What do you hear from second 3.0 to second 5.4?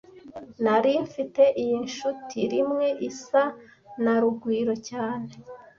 isa na Rugwiro cyane